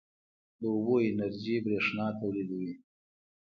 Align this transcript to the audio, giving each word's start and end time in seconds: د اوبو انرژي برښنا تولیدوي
د 0.59 0.61
اوبو 0.75 0.95
انرژي 1.09 1.55
برښنا 1.65 2.07
تولیدوي 2.19 2.73